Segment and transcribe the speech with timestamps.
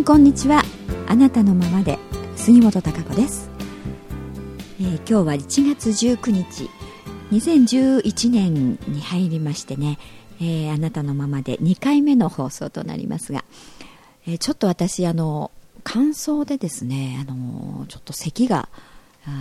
[0.00, 0.62] んこんにちは。
[1.08, 1.98] あなたのままで
[2.34, 3.50] 杉本孝子です、
[4.80, 6.70] えー、今日は1月19日
[7.30, 9.98] 2011年に入りましてね、
[10.40, 13.44] えー、あなたのままで2回目の放送となりますが、
[14.26, 15.50] えー、ちょっと私あの
[15.84, 18.70] 乾燥でですねあのちょっと咳が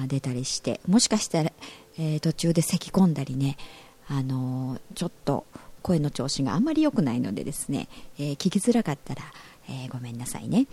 [0.07, 1.53] 出たりしてもしかしたら、
[1.97, 3.55] えー、途中で咳込んだりね
[4.09, 5.45] あのちょっと
[5.83, 9.21] 声の調子があんまり良くないのでですね、えー、聞きづらかったら、
[9.69, 10.67] えー、ごめんなさいね、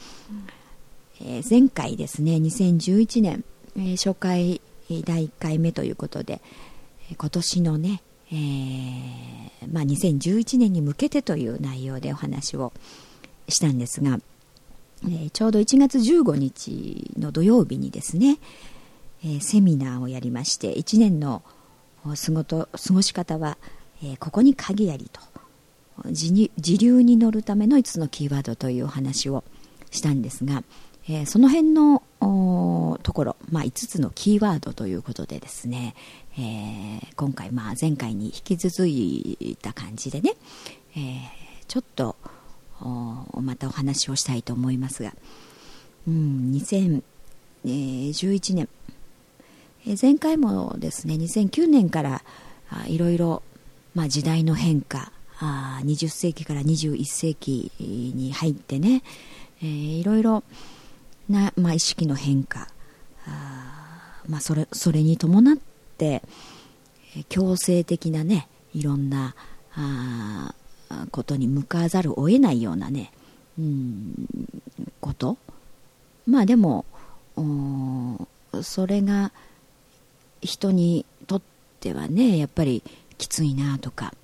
[1.21, 3.45] えー、前回ですね2011年、
[3.77, 4.61] え初回
[5.05, 6.41] 第1回目ということで
[7.17, 12.73] 今年のね、えまあ、2011年に向けてという内容でお話を
[13.49, 14.19] したんですが、
[15.09, 18.39] えちょうど1月15日の土曜日にですね、
[19.25, 21.43] えセミナーをやりまして1年の
[22.05, 23.59] 過ごと過ごし方は、
[24.03, 25.21] え、ここに鍵ありと
[26.05, 29.45] 自流に乗るための5つのキーワードというお話を
[29.91, 30.63] したんですが、
[31.09, 32.03] えー、その辺の
[33.03, 35.95] ところ、まあ、5つのキーワードということでですね、
[36.39, 40.33] えー、今回、まあ、前回に引き続いた感じでね、
[40.97, 41.27] えー、
[41.69, 42.17] ちょっと
[42.81, 45.15] またお話をしたいと思いますが、
[46.07, 46.53] うん、
[47.65, 48.69] 2011年。
[50.01, 52.23] 前回もですね2009年から
[52.89, 53.43] いろいろ
[54.09, 59.03] 時代の変化あ20世紀から21世紀に入ってね、
[59.61, 60.45] えー、いろいろ
[61.29, 62.69] な、まあ、意識の変化
[63.27, 65.57] あ、まあ、それそれに伴っ
[65.99, 66.23] て
[67.29, 69.35] 強制的なねいろんな
[69.75, 70.55] あ
[71.11, 73.13] ことに向かざるを得ないようなね、
[73.59, 74.15] うん、
[75.01, 75.37] こと。
[76.27, 76.85] まあでも
[78.63, 79.33] それが
[80.41, 81.43] 人にとっ
[81.81, 82.83] てはねやっぱり
[83.19, 84.15] きついなとか。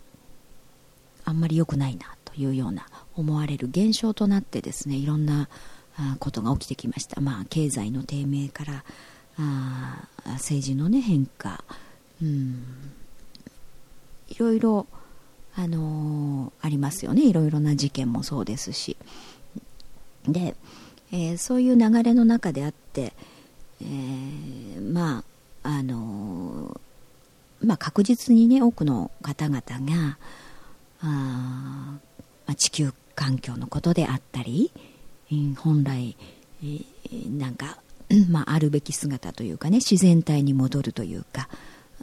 [1.25, 5.49] あんまり良くないなというような思われる現象となってですねいろんな
[6.19, 8.85] ことが起きてきました、まあ、経済の低迷から
[9.39, 11.65] あ政治の、ね、変化、
[12.23, 12.65] うん、
[14.29, 14.87] いろいろ、
[15.55, 17.27] あのー、ありますよね。
[17.27, 18.97] いろいろな事件もそうですし。
[20.27, 20.55] で、
[21.13, 23.13] えー、そういう流れの中であって、
[23.81, 25.25] えー、ま
[25.63, 26.81] ああの
[27.65, 30.19] まあ、確実にね多くの方々が
[31.03, 31.99] あ、
[32.47, 34.73] あ、地球環境のことであったり、
[35.57, 36.17] 本来、
[36.63, 37.79] えー、なんか、
[38.31, 41.49] まあ、あるべき姿というかね自然体に戻るというか、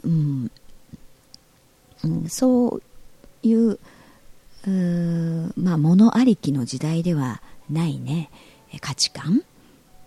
[0.02, 0.50] うん
[2.04, 2.82] うん、そう
[3.46, 3.78] いう
[5.56, 7.40] まあ、物ありきの時代では
[7.70, 8.30] ないね
[8.82, 9.42] 価値観、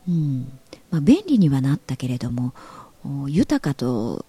[0.07, 0.59] うん
[0.91, 2.53] まあ、便利にはなったけれども
[3.27, 4.25] 豊かと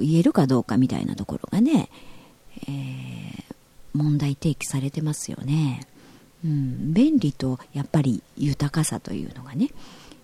[0.00, 1.90] 言えるかどうかみたいなところがね、
[2.62, 3.45] えー、
[3.96, 5.86] 問題提起されてますよね、
[6.44, 9.70] うん、便利とやっぱり豊かさというのがね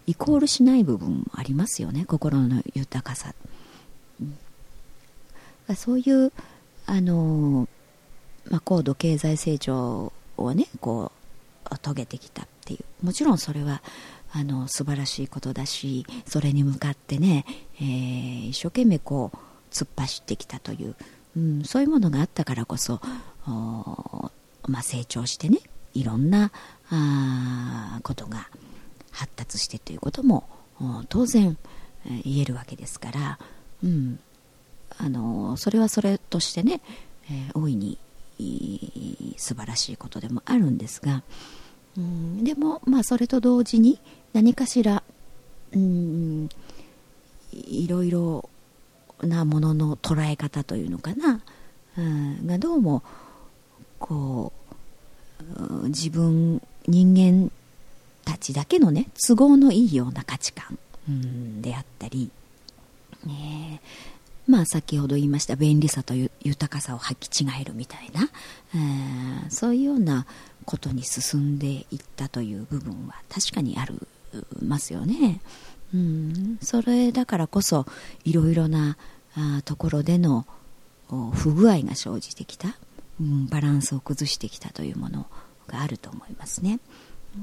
[0.06, 2.05] イコールしない部分もありますよね。
[2.05, 3.34] 心の豊かさ、
[4.21, 4.25] う
[5.72, 6.33] ん、そういう
[6.87, 7.69] あの、
[8.50, 11.12] まあ、高度経済成長をねこ
[11.71, 13.06] う遂げてきたっていう。
[13.06, 13.83] もちろんそれは
[14.33, 17.44] あの素晴らしいことだしそれに向かってね、
[17.77, 19.37] えー、一生懸命こう
[19.71, 20.97] 突っ走ってきたという、
[21.37, 23.00] うん、そういうものがあったからこそ
[23.47, 25.58] まあ、成長してね
[25.94, 26.53] いろんな
[26.91, 28.48] あことが
[29.10, 30.44] 発達してということも
[31.08, 31.56] 当然、
[32.25, 33.38] 言えるわけですから、
[33.84, 34.19] うん、
[34.98, 36.80] あのそれはそれとしてね、
[37.30, 37.98] えー、大いに
[39.36, 41.22] 素晴らしいことでもあるんですが、
[41.97, 44.00] うん、でも、まあ、それと同時に
[44.32, 45.03] 何かしら、
[45.72, 46.48] うん、
[47.53, 48.48] いろいろ
[49.22, 51.41] なものの捉え方というのかな、
[51.97, 53.03] うん、がどうも
[54.03, 54.53] こ
[55.85, 57.51] う自分人間
[58.25, 60.78] たちだけのね都合のいいような価値観、
[61.60, 62.31] であったり、
[63.25, 63.81] ね、
[64.47, 68.28] まあ先ほど言いました便利さと豊かさを履き違えるみたいな、
[68.75, 70.27] えー、そういうような
[70.65, 74.07] ことに進んでいったという部分は確かにある
[74.63, 75.41] ますよね。
[75.95, 77.87] うん、それだからこそ
[78.25, 78.97] いろいろな
[79.37, 80.47] あところでの
[81.34, 82.77] 不具合が生じてきた、
[83.22, 85.27] うん、バランスを崩してきたというもの
[85.69, 86.80] があると思いますね。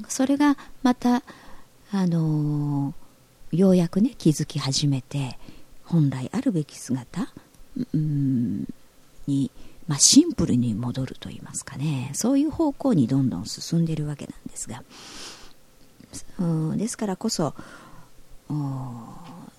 [0.10, 1.24] それがまた、
[1.92, 5.40] あのー、ようやくね気づき始めて
[5.86, 7.32] 本来あるべき姿、
[7.94, 8.68] うん、
[9.26, 9.50] に、
[9.88, 14.84] まあ、シンプルに戻るといいますかねそういう方向にどんどん進んでいるわけなんですが。
[16.40, 16.44] う
[16.74, 17.54] んですからこそ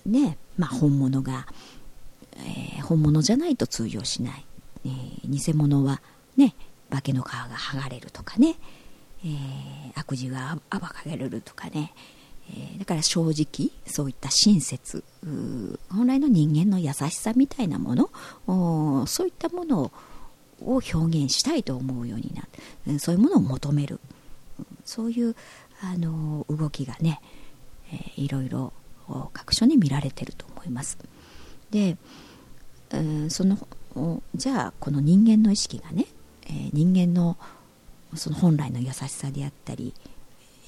[0.05, 1.47] ねまあ、本物が、
[2.35, 4.45] えー、本物じゃないと通用しない、
[4.85, 6.01] えー、偽物は
[6.37, 6.55] ね
[6.89, 8.55] 化けの皮が剥がれるとかね、
[9.23, 11.93] えー、悪事が暴かれるとかね、
[12.49, 15.03] えー、だから正直そういった親切
[15.89, 19.91] 本来の人間の優しさみたいなものそういったもの
[20.63, 22.47] を表現したいと思うようにな
[22.87, 22.99] る。
[22.99, 23.99] そういうものを求める。
[24.85, 25.35] そういう
[25.81, 27.19] あの動きがね、
[27.91, 28.73] えー、いろいろ
[29.33, 30.97] 各所に見られてると思います。
[31.71, 31.97] で、
[32.91, 33.57] えー、その
[34.35, 36.05] じゃあこの人間の意識がね、
[36.47, 37.37] え、人間の
[38.15, 39.93] その本来の優しさであったり、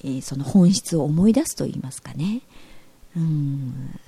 [0.04, 2.42] え、その本質を思い出すといいますかね
[3.16, 4.00] うん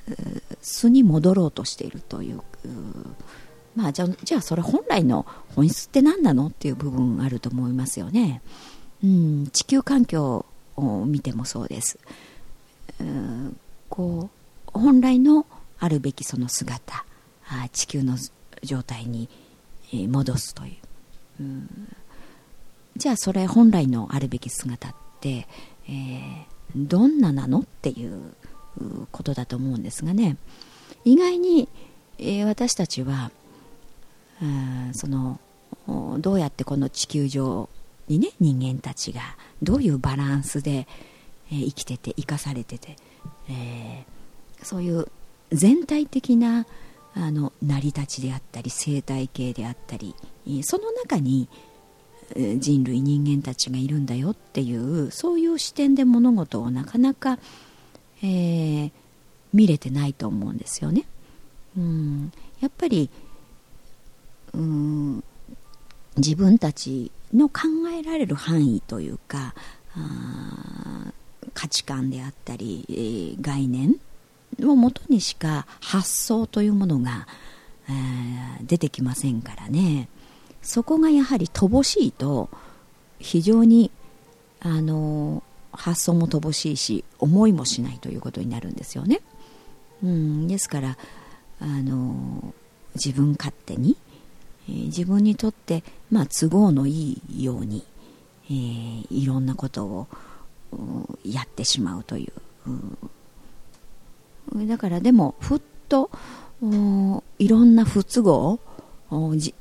[0.60, 2.42] 素に戻ろうとしているという
[3.76, 8.42] まあじゃじゃあそれ本来の本質って何なのっていう部分あると思いますよね。
[9.04, 10.46] うん、地球環境
[10.76, 11.98] を見てもそうです。
[13.00, 13.04] う
[13.88, 14.30] こ
[14.74, 15.46] う本来の
[15.78, 17.04] あるべきその姿
[17.48, 18.16] あ地球の
[18.62, 19.28] 状態に、
[20.08, 20.76] 戻すという、
[22.96, 25.46] じゃあそれ本来のあるべき姿って、
[25.88, 28.34] えー、どんななのっていう
[29.12, 30.36] ことだと思うんですがね。
[31.04, 31.68] 意外に、
[32.18, 33.30] えー、私たちは
[34.92, 35.38] その
[36.18, 37.68] どうやってこの地球上
[38.08, 39.20] にね人間たちが
[39.62, 40.86] どういうバランスで、
[41.50, 42.96] えー、生きてて生かされてて、
[43.48, 45.06] えー、そういう
[45.52, 46.66] 全体的な
[47.14, 50.14] あの成り立ちであったり生態系であったり
[50.62, 51.48] その中に
[52.34, 57.38] 人類人間たちがいるんだよっていうそういう視点で物事をなかなか、
[58.22, 58.90] えー、
[59.52, 61.04] 見れてないと思うんですよね。
[61.76, 63.10] うんやっぱり
[64.54, 65.24] うん
[66.16, 67.62] 自分たちの考
[67.92, 69.54] えられる範囲というか
[71.54, 73.96] 価値観であったり、えー、概念
[74.62, 77.26] をもとにしか発想というものが、
[77.88, 80.08] えー、出てきませんからね
[80.66, 82.50] そこがやはり乏しいと
[83.18, 83.90] 非常に
[84.60, 85.42] あの
[85.72, 89.20] 発想も乏しいし思いもしないということになるんですよね。
[90.02, 90.98] うん、ですから
[91.60, 92.52] あの
[92.94, 93.96] 自分勝手に
[94.68, 97.84] えー、自分にとって、まあ、都合のいいように、
[98.46, 100.08] えー、いろんなことを
[101.24, 102.32] やってしまうという、
[104.54, 106.10] うん、だからでもふっと
[107.38, 108.58] いろんな不都合
[109.36, 109.54] じ、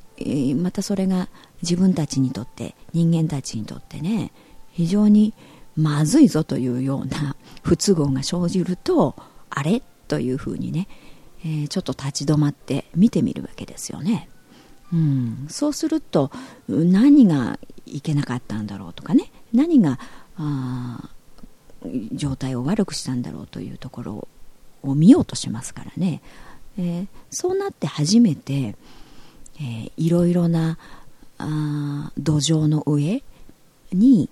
[0.56, 1.28] またそれが
[1.62, 4.32] 自分たちにとって人間たちにとってね
[4.70, 5.34] 非常に
[5.76, 9.14] まずいぞというような 不都合が生じると
[9.50, 9.82] あれ？
[10.08, 10.86] というふうにね、
[11.40, 14.28] えー、ちょっと立ち止まって見てみるわけですよね。
[14.92, 16.30] うん、そうすると
[16.68, 19.98] 何がいけなかったんだろうとかね何が
[20.36, 21.10] あ
[22.12, 24.28] 状態を悪くしたんだろうというところ
[24.82, 26.22] を見ようとしますからね、
[26.78, 28.76] えー、そうなって初めて、
[29.56, 30.78] えー、いろいろな
[31.38, 33.22] あ土壌の上
[33.92, 34.28] に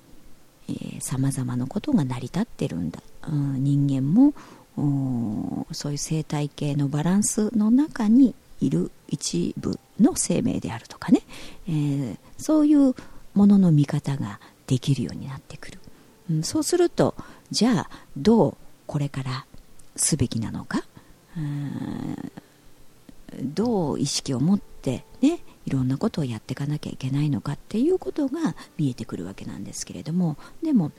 [1.00, 4.32] さまざまなことが成り立ってるんだ、うん、人間も
[5.73, 11.21] そういう生態系のバランスの中にいる一部の生命であるとかね、
[11.69, 12.94] えー、そういう
[13.35, 15.79] ものの見方ができるようになってくる、
[16.31, 17.15] うん、そうすると
[17.50, 18.56] じゃあどう
[18.87, 19.46] これから
[19.96, 20.82] すべきなのか。
[23.43, 30.91] どう意識を持ってねいろんなことをやっていかなきゃいけないのかっていうことが見えてくるわけなんですけれどもでもや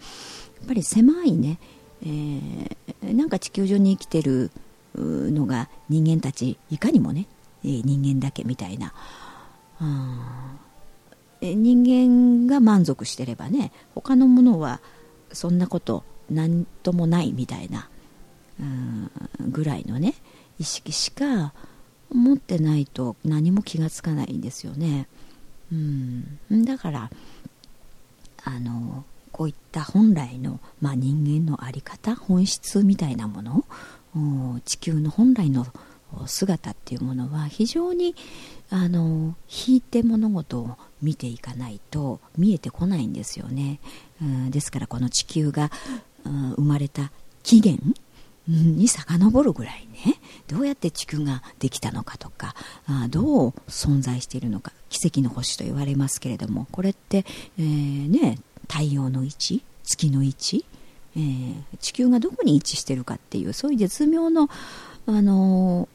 [0.63, 1.59] っぱり狭いね、
[2.01, 4.51] えー、なんか地球上に生きてる
[4.95, 7.27] のが人間たちいかにもね
[7.63, 8.93] え人間だけみたいな、
[9.81, 14.81] うん、人間が満足してればね他のものは
[15.31, 17.89] そんなこと何ともないみたいな、
[18.59, 19.11] うん、
[19.51, 20.13] ぐらいのね
[20.59, 21.53] 意識しか
[22.15, 25.07] 持ってないと何も気がつかないんですよね。
[25.71, 27.09] うん、だから
[28.43, 35.65] あのこういった本来の、まあ、人間の在り方本質みたいなもの地球の本来の
[36.27, 38.15] 姿っていうものは非常に
[38.69, 39.35] あの
[39.67, 43.79] 引いて物事を見ていかないと見えてこないんですよね、
[44.21, 45.71] うん、ですからこの地球が、
[46.23, 47.11] うん、生まれた
[47.43, 47.99] 起源
[48.47, 50.19] に遡るぐらいね。
[50.47, 52.53] どうやって地球ができたのかとか
[52.87, 57.25] あどう存在しているのか奇跡の星と言われますけれどもこれって、
[57.57, 58.37] えー、ね、
[58.69, 60.65] 太陽の位置月の位置、
[61.15, 64.49] えー、地球がどこに位置しているかっていうそういう絶妙の、
[65.07, 65.87] あの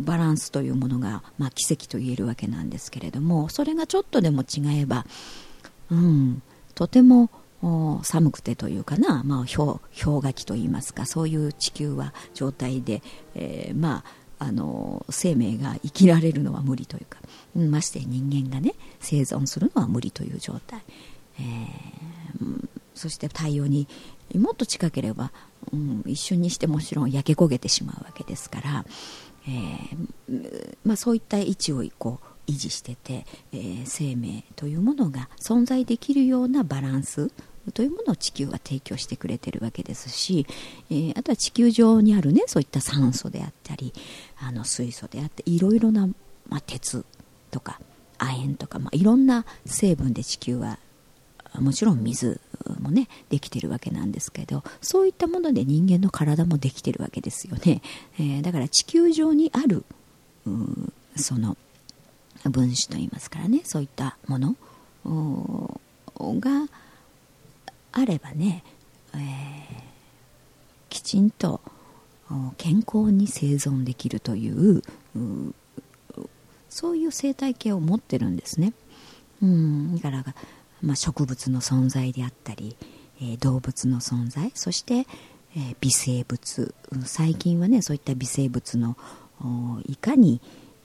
[0.00, 5.06] バランスというものが、まあ、奇跡と言えるわけなんですけれどもそれがちょっとでも違えば、
[5.90, 6.42] うん、
[6.74, 7.30] とても
[8.02, 13.02] 寒くてというかな、まあ、氷氷河期といいますかそういう地球は状態で、
[13.34, 14.04] えー、まあ
[14.40, 17.18] あの生命が生きられるのは無理というか、
[17.56, 20.84] まして人間がね生存するのは無理という状態、
[21.40, 23.88] えー、そして太陽に
[24.36, 25.32] もっと近ければ、
[25.72, 28.84] うん、一瞬にしてもちろん焼け焦げてしまうわけですから、
[29.48, 37.30] えーまあ、そういった位置をこう維持してて、えー、生命というものが存在できるようなバランス
[37.74, 40.46] というものを地球は提供してくれてるわけですし、
[40.90, 43.92] えー、あとは地球上にあるねそういった酸素であったり
[44.40, 46.06] あの水素であっていろいろな、
[46.48, 47.04] まあ、鉄
[47.50, 47.80] とか
[48.18, 50.78] 亜鉛とか、まあ、いろんな成分で地球は
[51.54, 52.40] もちろん水
[52.80, 57.80] もねできてるわけなんですけどそういったもので人間の体もできてるわけですよね、
[58.18, 59.84] えー、だから地球上にある
[61.16, 61.56] その
[62.50, 64.56] 分子といいますからねそういったもの
[66.40, 66.66] が
[67.92, 68.64] あればね、
[69.14, 69.20] えー、
[70.88, 71.60] きちんと
[72.58, 74.82] 健康に生存できるという
[76.68, 78.74] そういう生態系を持ってるんですね。
[79.42, 80.24] うんだから
[80.82, 82.76] まあ、植物の存在であったり、
[83.20, 85.06] えー、動物の存在そして、
[85.56, 86.74] えー、微生物
[87.04, 88.96] 最近はねそういった微生物の
[89.86, 90.40] いかに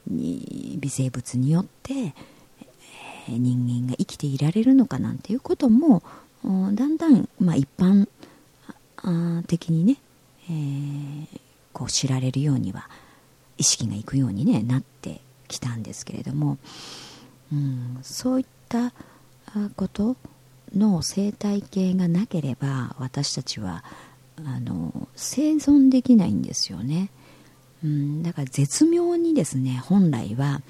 [0.07, 2.13] 微生物によって、
[3.27, 6.03] 人間が生きていられるのかなんていうことも
[6.43, 8.07] だんだん、まあ、一般
[9.48, 9.98] 的にね、
[10.50, 11.27] えー、
[11.72, 12.89] こう知られるようには
[13.57, 16.57] 意識がいくように、ね、なってきたんですけれども、
[17.51, 18.91] うん、そういった
[19.75, 20.17] こと
[20.75, 23.83] の生態系がなければ私たちは
[24.43, 27.10] あの生存できないんですよね、
[27.84, 30.62] うん、だから絶妙にですね本来は、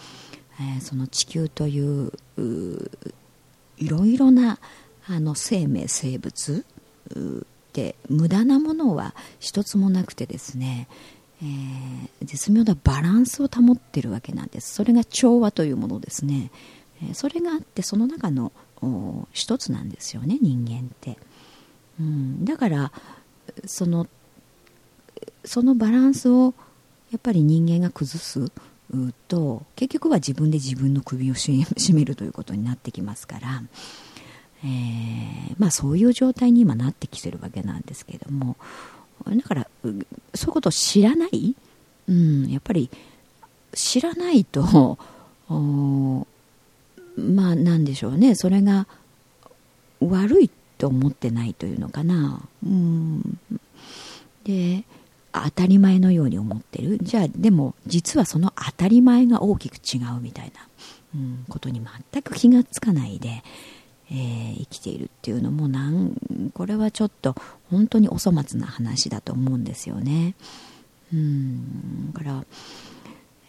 [0.59, 2.11] えー、その地球という
[3.77, 4.59] いろいろな
[5.07, 6.65] あの生命生物
[7.73, 10.87] で無駄なものは一つもなくてですね、
[11.41, 14.73] えー、絶妙なバランスを保ってるわけなんです。
[14.73, 16.51] それが調和というものですね、
[17.01, 18.51] えー、それがあってその中の
[19.31, 21.17] 一つなんですよね人間って、
[21.99, 22.91] うん、だから
[23.65, 24.07] その
[25.45, 26.53] そのバランスを
[27.13, 28.51] やっぱり人間が崩す
[29.27, 33.61] と結局は自分で自分の首を絞めるということになってきますから、
[34.63, 38.57] えー、まあ、そういう状態に今なってきてるわけなんですけれども
[39.27, 41.55] だからそういうことを知らない、
[42.07, 42.89] うん、やっぱり
[43.73, 44.97] 知らないと
[47.15, 48.87] まあなんでしょうねそれが
[50.01, 52.41] 悪いと思ってないというのかな。
[52.65, 53.39] うん。
[54.43, 54.83] で
[55.33, 56.99] 当たり前のように思ってる？
[57.01, 60.67] じゃあでも実はその当たり前が大きく違うみたいな、
[61.15, 63.43] うん、ことに全く気がつかないで、
[64.11, 66.15] えー、生きているっていうのもなん
[66.53, 67.35] これはちょっと
[67.71, 70.35] 本当にお粗末な話だと思うんですよね。
[71.11, 72.45] うんだから、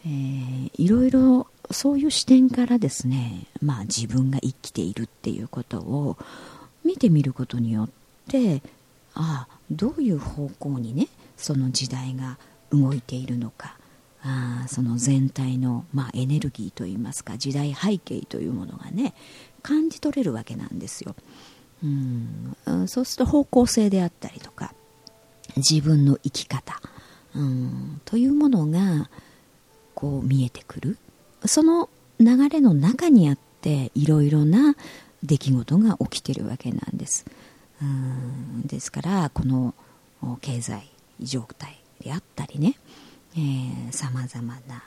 [0.05, 6.17] えー、いろいろそういう視点からですね、まあ、自分が生きているっていうことを
[6.83, 7.89] 見てみることによっ
[8.27, 8.61] て
[9.15, 12.37] ああどういう方向にねその時代が
[12.71, 13.77] 動いているのか。
[14.27, 19.13] あその全体の、まあ、エネルギーといいますか時代背景というものがね
[19.61, 21.15] 感じ取れるわけなんですよ。
[21.83, 22.55] うん。
[22.87, 24.73] そうすると方向性であったりとか
[25.57, 26.81] 自分の生き方
[27.35, 29.09] うんというものが
[29.93, 30.97] こう見えてくる。
[31.45, 31.89] その
[32.19, 34.75] 流れの中にあっていろいろな
[35.21, 37.25] 出来事が起きてるわけなんです。
[37.81, 38.61] うん。
[38.65, 39.75] ですからこの
[40.41, 40.94] 経済。
[41.19, 42.77] 状態であったりね。
[43.91, 44.83] さまざまな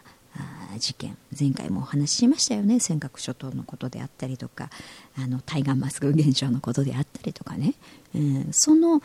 [0.79, 1.17] 事件。
[1.39, 2.81] 前回もお話ししましたよね。
[2.81, 4.71] 尖閣諸島のことであったりとか
[5.17, 7.75] あの対岸マスク現象のことであったりとかね、
[8.15, 9.03] えー、その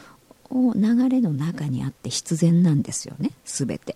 [0.51, 3.31] 流れの中にあって必然なんですよね。
[3.45, 3.95] 全て。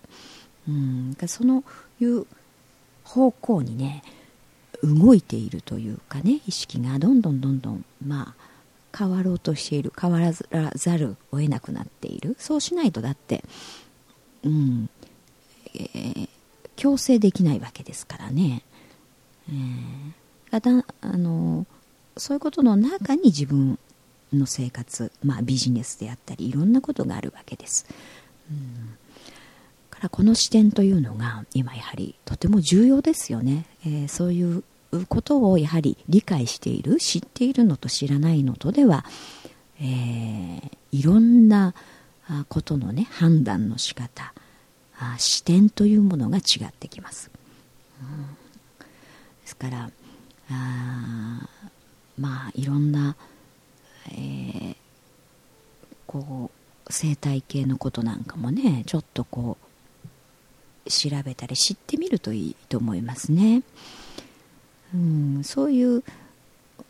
[0.67, 1.15] うん。
[1.27, 1.63] その
[1.99, 2.25] いう
[3.03, 4.03] 方向にね
[4.83, 8.46] 動いているというかね意識がどんどんどんどんまあ
[8.95, 10.31] 変わろうとしている変わら
[10.75, 12.35] ざるを得なくなっている。
[12.39, 13.43] そうしないとだって
[14.43, 14.89] うん
[15.75, 16.29] えー、
[16.75, 18.63] 強制できないわけですからね、
[19.49, 21.65] えー、だあの
[22.15, 23.77] そういうことの中に自分
[24.33, 27.85] の生活、まあ、ビジネスであったりいろんなことがあるわけです。
[28.49, 28.97] うん。
[29.89, 34.63] からこの視点というのが今やはりとても重要ですよね、えー、そういう
[35.07, 39.05] ことをやはり理解している知っているのと知らないのとでは、
[39.79, 41.73] えー、いろんな
[42.49, 44.33] ことのね判断の仕方
[45.17, 47.29] 視点というものが違ってきます、
[48.01, 48.35] うん、で
[49.45, 49.89] すから
[50.49, 51.49] あ
[52.17, 53.15] まあいろんな、
[54.09, 54.75] えー、
[56.05, 59.57] こう生態系のことなんかもねちょっとこ
[60.85, 63.61] う調べたり知ってみるといいと思いますね。
[64.93, 66.03] うん、そういう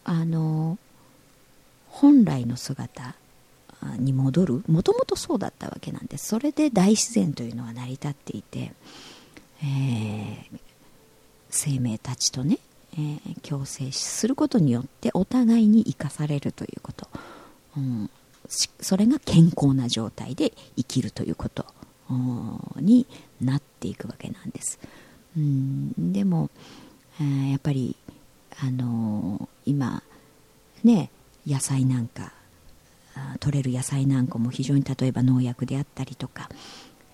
[0.03, 0.77] あの
[1.89, 3.15] 本来の姿
[3.97, 4.63] に戻る。
[4.67, 8.71] もともとそうだったわけなんですそれで大自然というのは成り立っていて、
[9.63, 10.59] えー、
[11.49, 12.59] 生命たちとね、
[12.93, 17.07] えー、共生することによってお互いに生かされるということ、
[17.77, 18.09] うん、
[18.47, 21.65] それが健康な状態で生きるということ。
[22.79, 23.05] に
[23.41, 24.79] なっていくわけなんです、
[25.35, 26.49] うん、でも、
[27.19, 27.95] えー、やっぱり
[28.61, 30.03] あのー、今
[30.83, 31.09] ね
[31.45, 32.33] 野菜なんか
[33.39, 36.49] 取れる野菜なんかも非常に例えば農薬であったりとか、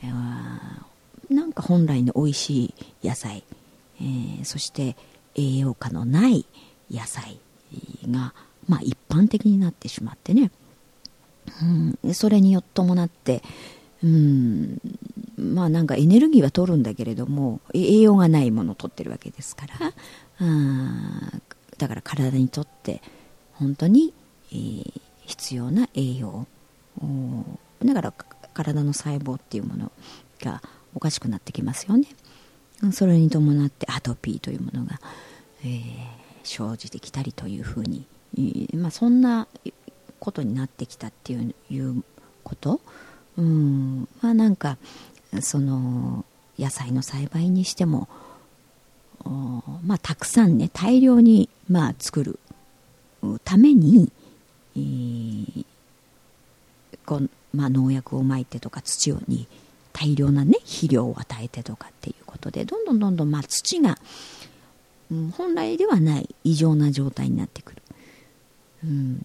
[0.03, 3.43] えー、なんか本来の美味しい野菜、
[4.01, 4.95] えー、そして
[5.35, 6.45] 栄養価のない
[6.91, 7.39] 野菜
[8.09, 8.33] が、
[8.67, 10.51] まあ、一般的になってしまってね、
[12.03, 13.41] うん、それによって伴って、
[14.03, 14.79] うん、
[15.43, 19.93] まあなんかエネルギーは取るんだけれども栄養がないものを取ってるわけですから。
[20.39, 21.31] あ
[21.77, 23.01] だから体にとって
[23.53, 24.13] 本当に、
[24.51, 26.47] えー、必要な栄養
[27.83, 28.13] だから
[28.53, 29.91] 体の細胞っていうもの
[30.39, 30.61] が
[30.95, 32.07] おかしくなってきますよね。
[32.91, 34.99] それに伴ってアトピーというものが、
[35.63, 35.81] えー、
[36.43, 38.05] 生じてきたりというふうに、
[38.37, 39.47] えー、まあ、そんな
[40.19, 42.03] ことになってきたっていういう
[42.43, 42.81] こと。
[43.35, 44.77] うんまあなんか
[45.41, 46.25] その
[46.59, 48.07] 野菜の栽培にしても
[49.83, 52.39] まあたくさんね大量にまあ作る
[53.43, 54.11] ために
[54.75, 55.65] えー、
[57.05, 57.21] こ
[57.53, 59.47] まあ、農薬をまいてとか土をに
[59.93, 63.99] 大量な、ね、肥料を与えてとかっていうことでどんどんどんどん、まあ、土が、
[65.11, 67.81] うん、本来ではない異常な状態になってくる。
[68.85, 69.21] うん、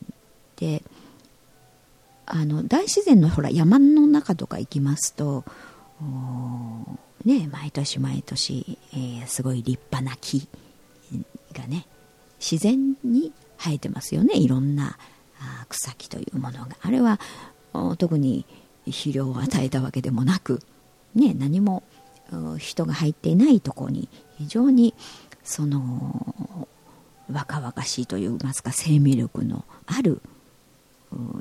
[0.57, 0.83] で
[2.27, 5.45] あの大自然のほら山の中とか行きますと
[7.25, 10.49] ね、毎年毎年、えー、すごい立派な木
[11.53, 11.87] がね
[12.39, 14.37] 自然に生えてますよね。
[14.37, 14.97] いろんな
[15.69, 16.77] 草木というものが。
[16.81, 17.19] あれは
[17.99, 18.47] 特に
[18.85, 20.63] 肥料を与えたわけでもなく、
[21.15, 21.83] ね、何も
[22.59, 24.95] 人が入っていないところに非常に
[25.43, 26.69] その
[27.31, 30.23] 若々しいといいますか生命力のある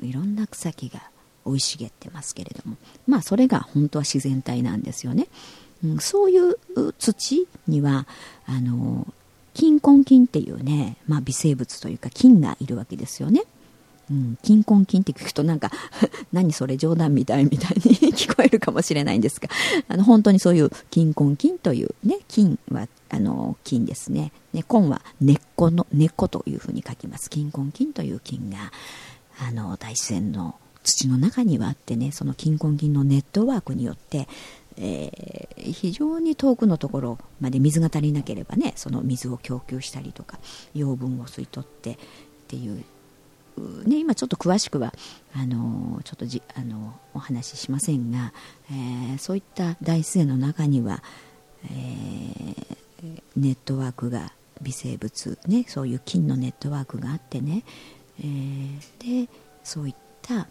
[0.02, 1.10] いろんな草木が
[1.48, 5.26] 生い茂ってますけれどもまあそれが本当は自然体なんですよね。
[5.84, 6.58] うん、そういう
[6.98, 8.06] 土には
[8.46, 9.06] あの
[9.54, 13.42] 金根菌っていうね、まあ、微生物というか菌がいるわけですよね。
[14.10, 15.70] うん、金婚金って聞くとなんか
[16.32, 19.48] 何それ冗談みたいみたいに 聞こえるかもしれないんですが
[19.86, 28.72] あの本当にそういう金婚金というね金はあの金ですね根は根っこの根っこというふうに書きます金婚金という金が
[29.46, 30.54] あの大自然の
[30.88, 34.26] 土の中にはあってねその金婚金のネットワークによって、
[34.76, 40.38] えー、非常に遠くのところまで水が足りなければねその水を供給したりとか
[40.74, 41.96] 養分を吸い取ってっ
[42.48, 42.84] ていう
[43.84, 44.94] ね、今ちょっと詳しくは
[45.34, 48.32] あのちょっとじあのお話ししませんが、
[48.70, 51.02] えー、そういった大自然の中には、
[51.64, 57.64] えー、ネットワークが微生物、ね、そういう菌のネットワークがあってね、
[58.20, 59.30] えー、で
[59.64, 60.46] そういった、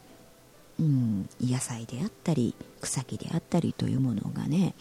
[0.80, 4.76] うん、野菜であったり草木であったりというものがね、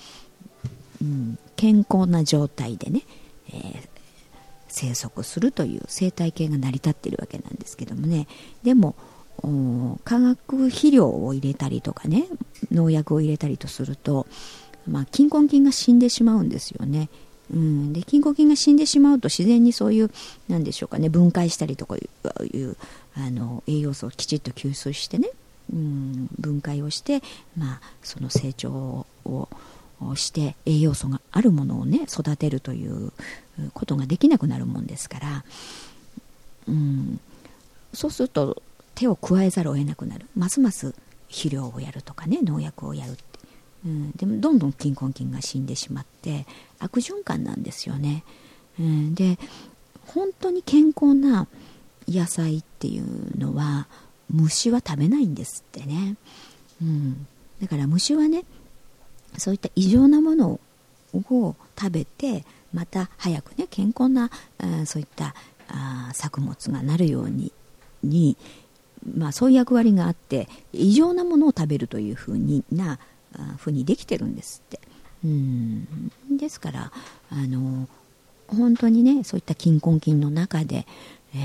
[1.01, 3.03] うん、健康な状態でね、
[3.49, 3.97] えー
[4.77, 8.29] 生息するという生態系が成り立っているわけなんですけどもね
[8.63, 8.95] でも
[10.05, 12.27] 化学肥料を入れたりとかね
[12.71, 14.27] 農薬を入れたりとすると、
[14.87, 17.09] まあ、菌根菌が死んでしまうんですよね。
[17.55, 20.11] うん、で菌根菌が死んでしまうと自然にそういう
[20.49, 22.77] なんでしょうかね分解したりとかいう
[23.15, 25.29] あの栄養素をきちっと吸収してね、
[25.73, 27.23] うん、分解をして、
[27.57, 29.49] まあ、その成長を
[30.15, 33.13] して栄養素があるものをね育てるという
[33.73, 35.45] ことができなくなるもんですから、
[36.69, 37.21] うん、
[37.93, 38.63] そうすると
[38.95, 40.27] 手を加えざるを得なくなる。
[40.37, 40.95] ますます
[41.29, 43.23] 肥料をやるとかね農薬をやるって、
[43.85, 46.47] うん、でもどんどん菌根菌が死んでしまって
[46.79, 48.25] 悪循環なんですよね、
[48.79, 49.39] うん、で
[50.07, 51.49] 本当に健康な
[52.09, 53.89] 野菜っていうのは
[54.31, 56.17] 虫は食べないんですってね、
[56.83, 57.27] うん、
[57.61, 58.45] だから虫はね
[59.39, 60.61] そういった異常なもの
[61.13, 64.31] を食べてまた早くね健康な
[64.85, 65.35] そういった
[65.69, 67.53] あ作物がなるように
[68.03, 68.37] に、
[69.17, 72.99] まあ、そういう役割があって異常なものを食べるというふうにな
[73.59, 74.81] ふうにできてるんですって。
[75.25, 76.11] うん。
[76.37, 76.93] ですから
[77.31, 77.89] あの
[78.49, 80.87] 本当にねそういった菌根菌の中で
[81.35, 81.39] え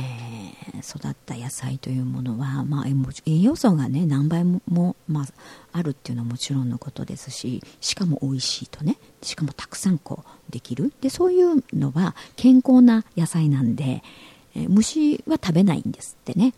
[0.77, 2.85] ー、育った野菜というものは、まあ、
[3.25, 5.25] 栄養素がね何倍も、まあ、
[5.73, 10.93] あるっていうのはもちろんのことですししかも美味しいとねしかもたくさんこうできる。
[11.01, 14.03] でそういうのは健康な野菜なんで、
[14.55, 16.53] えー、虫は食べないんですってね、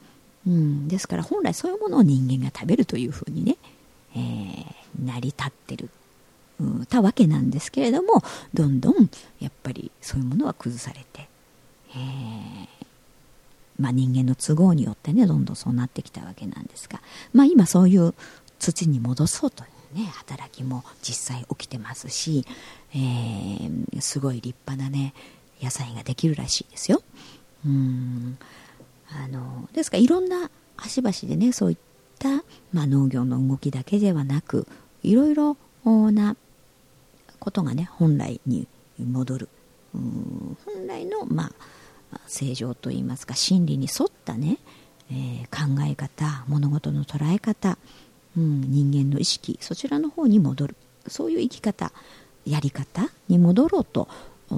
[0.45, 3.57] うん、ですから本来そういうものを人間が食べるというふうにね、
[4.15, 5.89] えー、成り立ってる、
[6.59, 8.21] うん、たわけなんですけれども
[8.53, 9.09] どんどん
[9.39, 11.27] やっぱりそういうものは崩されて、
[11.95, 12.72] えー
[13.79, 17.01] まあ、人間の都合によってねどんどんそうなってきたわけなんですが、
[17.33, 18.13] まあ、今そういう
[18.59, 22.45] 土に戻そうというね働きも実際起きてますし、
[22.93, 25.13] えー、すごい立派なね
[25.61, 27.01] 野菜ができるらしいですよ。
[27.65, 28.37] うん。
[29.09, 31.77] あのですからいろんな端々でねそういっ
[32.19, 34.67] た、まあ、農業の動きだけではなく
[35.03, 35.57] いろいろ
[36.11, 36.35] な
[37.39, 38.67] ことがね本来に
[38.99, 39.49] 戻る。
[39.93, 40.57] うん。
[40.65, 41.51] 本来の、まあ、
[42.27, 44.57] 正常といいますか真理に沿ったね、
[45.11, 47.77] えー、考え方物事の捉え方、
[48.37, 50.75] うん、人間の意識そちらの方に戻る
[51.07, 51.91] そういう生き方
[52.45, 54.07] やり方に戻ろうと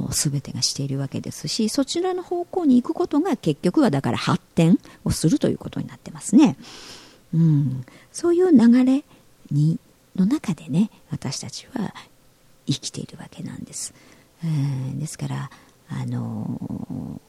[0.10, 6.58] 全てがしているわけですしそちらの方向に行くことが結局はだから発展をするということになってますね。
[7.34, 9.04] うん、そういう流れ
[9.52, 9.80] に
[10.16, 11.94] の中でね私たちは
[12.66, 13.94] 生きているわけなんです。
[14.44, 15.50] えー、ですから
[15.90, 17.22] あの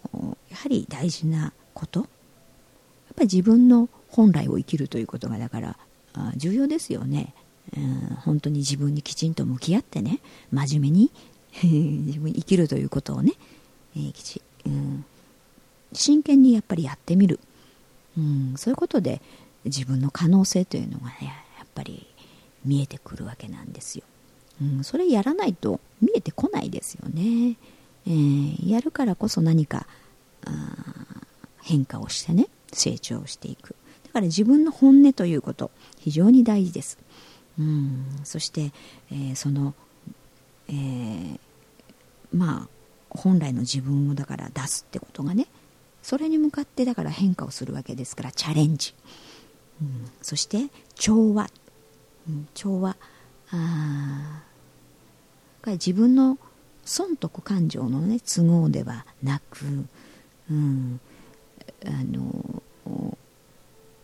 [0.48, 2.00] やはり大事なこと。
[2.00, 2.08] やっ
[3.16, 5.78] ぱり自分の本来を生きるということがだから
[6.36, 7.34] 重要ですよね。
[7.76, 10.20] うん、本当に自分にきちんと向き合ってね
[10.52, 11.10] 真面目に
[11.62, 13.32] 自分に生きるということをね、
[13.96, 15.04] えーきちうん、
[15.92, 17.40] 真剣にやっぱりやってみる、
[18.16, 19.20] うん、そういうことで
[19.64, 21.16] 自分の可能性というのがね
[21.58, 22.06] やっぱり
[22.64, 24.04] 見えてくるわけなんですよ、
[24.60, 27.56] うん、それやらないと見えてこないですよね、
[28.06, 29.86] えー、やるからこそ何か
[31.62, 33.74] 変化をしてね成長していく。
[34.04, 36.98] だから自分の本音ということ非常に大事です、
[37.58, 38.72] うん、そして、
[39.10, 39.74] えー、その、
[40.68, 41.38] えー、
[42.32, 42.68] まあ
[43.10, 45.48] 本来の自分をだから出すってことがね
[46.02, 48.94] それに向かってだから変化をするわけですからチャレンジ、
[49.82, 51.50] うん、そして調和、
[52.28, 52.96] うん、調和。
[53.50, 54.42] あ
[55.66, 56.38] 自分の
[56.86, 59.66] 損得感情の、ね、都合ではなく、
[60.50, 61.00] うん、
[61.84, 62.62] あの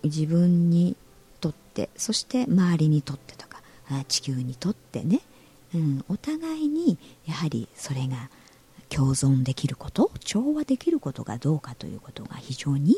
[0.02, 0.96] 自分に
[1.40, 3.62] とってそして周りにとってとか
[4.08, 5.22] 地球にとってね
[5.74, 8.28] うん、お互いにやはりそれが
[8.88, 12.96] 共存できること調和できることがどうかということが非常に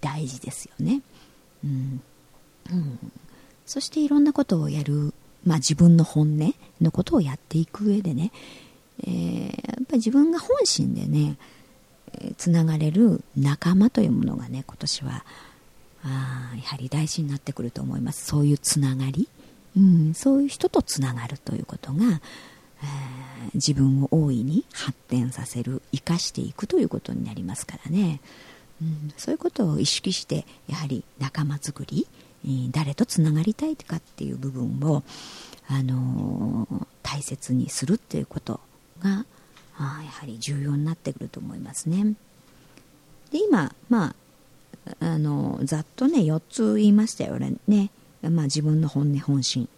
[0.00, 1.00] 大事ですよね。
[1.64, 2.02] うん
[2.70, 3.12] うん、
[3.64, 5.14] そしていろんなことをやる、
[5.46, 8.32] まあ、自分の本音のことをやっていく上でね、
[9.02, 9.52] えー、や
[9.82, 11.36] っぱり自分が本心でね
[12.36, 15.24] つながれる仲間というものがね今年は
[16.04, 18.26] あやはり大事になってくると思います。
[18.26, 19.28] そういうつながり、
[19.76, 28.20] うん、そういう人とつながるということが、えー、自分を大いに発展させる生かしていくということになりますからね、
[28.82, 32.06] うん、そういうことを意識してやはり仲間づくり、
[32.44, 35.02] えー、誰とつながりたいかっていう部分を、
[35.68, 38.60] あのー、大切にするっていうこと
[39.04, 39.26] が
[39.76, 42.14] あやはり重要になってくると思いますね。
[43.30, 44.14] で今、ま
[44.88, 47.90] あ、あのざっとね4つ言いましたよね。
[48.22, 49.68] まあ、自分の本音本心。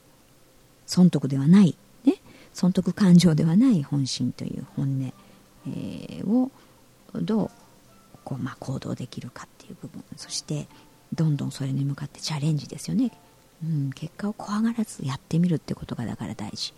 [0.87, 2.15] 損得ではない、ね、
[2.55, 5.13] 損得感情ではない本心という本音、
[5.67, 6.53] えー、を
[7.15, 7.51] どう
[8.23, 10.05] こう、まあ、行動できるかっていう部分。
[10.17, 10.69] そして
[11.13, 13.11] どんどんそれに向かってチャレンジですよね、
[13.65, 16.73] うん、結果を怖がらずやってみるってことがだから大事、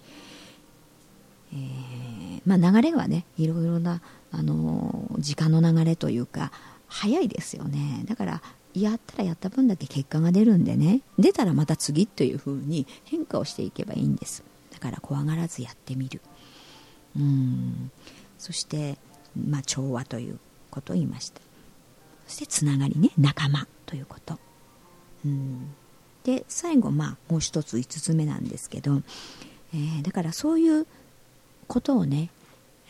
[1.52, 6.52] え、まあ、流れはねいろいろな、あの、時間の流れというか
[6.88, 8.04] 早いですよね。
[8.06, 8.42] だから
[8.74, 11.00] やったらやった分だけ結果が出るんでね。
[11.18, 14.42] 出たらまた次というふうに変化をしていけばいいんです。
[14.72, 16.20] だから怖がらずやってみる。
[17.16, 17.90] うん。
[18.38, 18.98] そして、
[19.36, 20.38] まあ、調和という
[20.70, 21.40] ことを言いました。
[22.26, 24.38] そしてつながりね仲間ということ。
[25.24, 25.74] うん。
[26.24, 29.02] で最後まあもう一つ5つ目なんですけど、
[29.72, 30.86] えー、だからそういう
[31.68, 32.30] ことをね、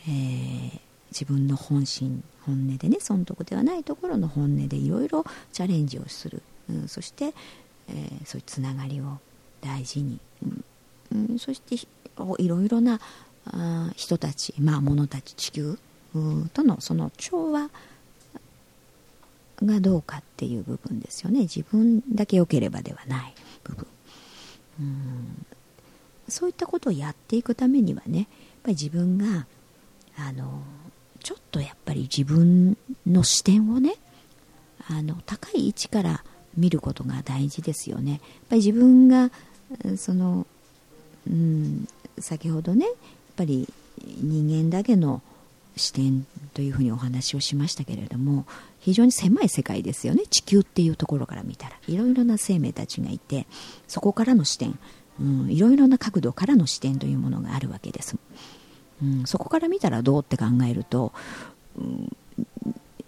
[0.07, 0.79] えー、
[1.11, 7.33] 自分の本心本音でね損得ではないところの本音でいろいろチャレンジをする、うん、そして、
[7.89, 9.19] えー、そういうつながりを
[9.61, 10.63] 大事に、うん、
[11.31, 12.99] うん、そしていろいろな
[13.51, 15.77] あ人たち、まあ、物たち地球
[16.53, 17.69] とのその調和
[19.63, 21.41] がどうかっていう部分ですよね。
[21.41, 23.87] 自分だけ良ければではない部分、
[24.79, 25.45] うん、
[26.29, 28.27] そういったことをやっていくためにはね
[28.63, 29.45] ぱり自分が
[30.17, 30.63] あの
[31.21, 33.95] ちょっとやっぱり自分の視点をね
[34.89, 36.23] あの高い位置から
[36.57, 38.11] 見ることが大事ですよね。
[38.11, 38.19] やっ
[38.49, 39.31] ぱり自分が
[39.97, 40.47] その、
[41.29, 42.95] うん、先ほどねやっ
[43.35, 43.67] ぱり
[44.03, 45.21] 人間だけの
[45.75, 48.45] 視点というふうにお話をしましたけれども
[48.79, 50.23] 非常に狭い世界ですよね。
[50.29, 51.75] 地球っていうところから見たら。
[51.87, 53.45] いろいろな生命たちがいて
[53.87, 54.77] そこからの視点、
[55.19, 58.15] うん、いろいろな角度からの視点というものがあるわけです、
[59.03, 61.11] うん、そこから見たらどうって考えると、
[61.77, 62.11] うん、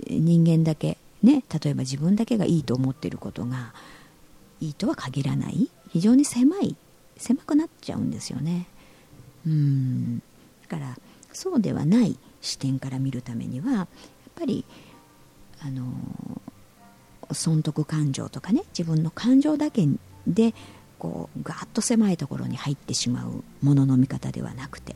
[0.09, 3.73] 人間だけね例えば自分だけがいいと思っていることが
[4.59, 5.69] いいとは限らない。
[5.91, 6.75] 非常に狭い
[7.17, 8.67] 狭くなっちゃうんですよね。
[9.45, 10.19] うん。
[10.19, 10.23] だ
[10.69, 10.97] から
[11.33, 13.87] そうではない視点から見るためにはやっ
[14.35, 14.65] ぱり
[15.61, 15.83] あの
[17.31, 19.87] 損得感情とかね自分の感情だけ
[20.25, 20.53] で
[21.01, 24.95] こうガーッと狭いところに入ってしまうものの見方ではなくて、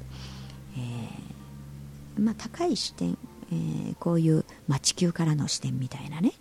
[0.77, 3.17] えー、まあ、高い視点、
[3.51, 6.33] えー、こういう、まあ、地球からの視点みたいなね、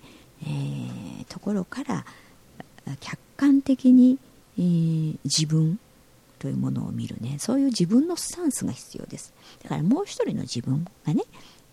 [0.43, 2.05] えー、ところから
[3.01, 4.19] 客観的に、
[4.59, 4.61] え
[5.25, 5.79] 自分
[6.39, 7.37] というものを見るね。
[7.39, 9.33] そういう自分のスタンスが必要です。
[9.63, 11.23] だからもう一人の自分がね、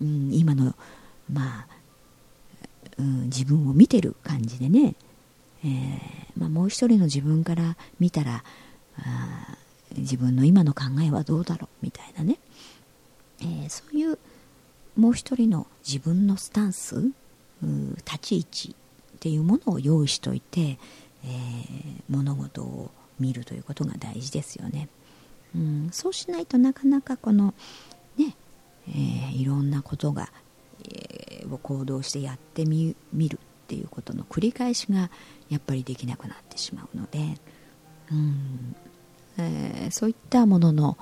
[0.02, 0.74] うん、今の
[1.32, 1.68] まあ、
[2.98, 4.96] うん、自分を見てる感じでね、
[5.64, 6.00] えー、
[6.38, 8.44] まあ、もう一人の自分から見たら
[9.00, 9.58] あ
[9.98, 12.40] 自分の今の考えはどうだろうみたいなね、
[13.42, 14.18] えー、そういう
[14.96, 17.12] もう一人の自分のスタンス
[18.06, 18.76] 立ち位置
[19.16, 24.90] っていうものを用意しといて、えー、物事を見るということが大事ですよね。
[25.56, 27.54] うん、そうしないとなかなかこの
[28.18, 28.36] ね、
[28.88, 30.32] えー、いろんなことが、
[30.84, 33.40] えー、を行動してやってみる
[33.72, 35.10] っていうことの繰り返しが
[35.50, 37.20] やっぱりできなくなってしまうので、
[38.12, 38.76] うん。
[39.38, 40.98] えー、そういったものの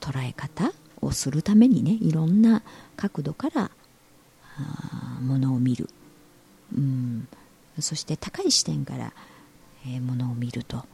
[0.00, 2.62] 捉え方をするためにねいろんな
[2.94, 3.70] 角度から
[5.22, 5.88] ものを見る、
[6.76, 7.26] うん、
[7.80, 9.14] そして高い視点から、
[9.86, 10.84] えー、ものを見ると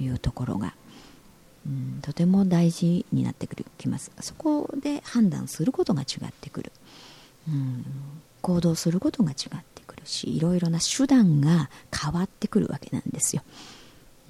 [0.00, 0.74] いうところが、
[1.66, 4.10] うん、とても大事になってくるきます。
[4.20, 6.72] そこで判断することが違ってくる、
[7.48, 7.84] うん、
[8.46, 13.42] 行動することが違ってくるしいろいろな手段が変わってくるわけなんですよ、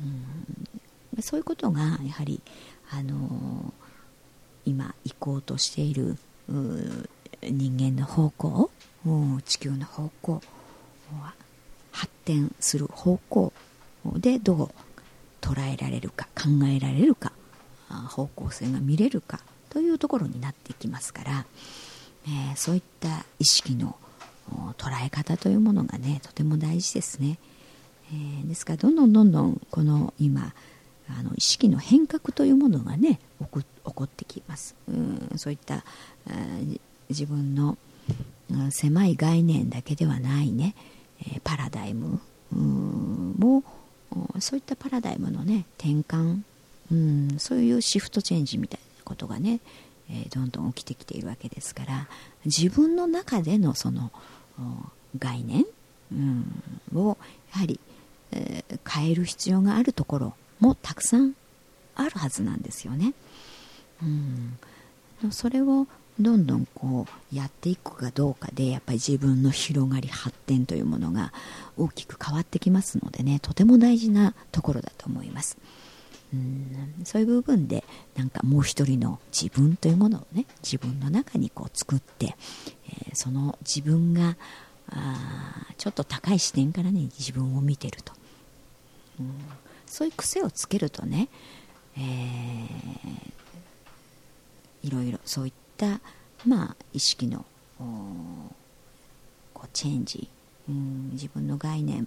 [0.01, 2.41] うん、そういうことがやはり
[2.91, 3.73] あのー、
[4.65, 6.17] 今行こうとしている
[7.43, 8.71] 人間の方向
[9.45, 10.41] 地球の方向
[11.93, 13.53] 発展する方向
[14.15, 14.71] でどう
[15.43, 17.33] 捉えられるか考えられるか
[17.91, 21.45] 方向性が見れるかというところになってきますから、
[22.27, 23.95] えー、そういった意識の
[24.79, 27.39] 捉え方というものがねとても大事ですね、
[28.13, 30.55] えー、ですからどんどんどんどんこの今
[31.09, 34.75] あの意識の変革というものがね起こってきます。
[34.89, 35.85] うんそういった
[37.09, 37.79] 自分の
[38.71, 40.75] 狭い概念だけではないね、
[41.45, 43.63] パラダイムも
[44.41, 46.43] そういったパラダイムのね転換、
[46.91, 49.61] うん、そういうシフトチェンジみたいなことがね、
[50.31, 52.09] どんどん起きてきているわけですから
[52.45, 54.11] 自分の中でのその
[55.19, 55.65] 概念、
[56.13, 56.63] うん、
[56.95, 57.17] を
[57.53, 57.81] やはり、
[58.33, 61.35] えー、変える必要があるところもたくさん
[61.95, 63.15] あるはずなんですよね。
[64.03, 64.07] う
[65.29, 65.87] ん、それを
[66.19, 71.33] どんどんこうやっていくかどうかでやっぱり自分の広がり発展というものが
[71.77, 73.39] 大きく変わってきますのでね。
[73.41, 75.59] とても大事なところだと思います。
[76.33, 76.95] うん。
[77.05, 77.85] そういう部分で
[78.17, 82.37] なんかもう一人の自分というものをね自分の中にこう作って、
[82.89, 84.37] えー、その自分が
[84.91, 88.13] あちょっと高い視点からね自分を見てると、
[89.21, 89.33] うん、
[89.87, 91.29] そういう癖をつけるとね、
[91.97, 92.05] えー、
[94.83, 96.01] いろいろそういった、
[96.47, 97.45] まあ、意識の
[99.53, 100.29] こうチェンジ、
[100.69, 102.07] うん、自分の概念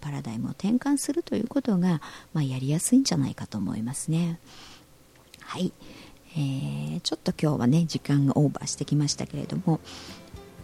[0.00, 2.00] パラダイムを転換するということが、
[2.32, 4.38] まあ、やりやすいんじゃないかと思いますね。
[5.40, 5.72] はい、
[6.36, 9.80] えー、ちょっと今日はね時間がオーバーしてきましたけれども、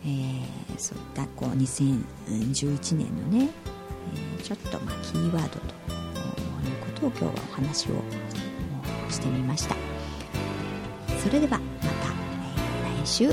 [0.05, 0.43] えー、
[0.79, 3.51] そういったこう2011年のね、
[4.39, 7.91] えー、ちょっとまあキーワードということを今日はお話を
[9.11, 9.77] してみました。
[11.19, 12.09] それではまた
[13.03, 13.33] 来週お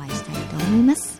[0.00, 1.13] 会いしたいと思います。